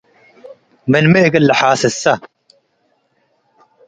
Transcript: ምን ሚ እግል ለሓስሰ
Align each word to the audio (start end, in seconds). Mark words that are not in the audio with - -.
ምን 0.91 1.05
ሚ 1.11 1.13
እግል 1.27 1.43
ለሓስሰ 1.49 2.03